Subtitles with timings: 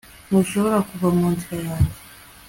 [0.27, 1.95] ntushobora kuva mu nzira yanjye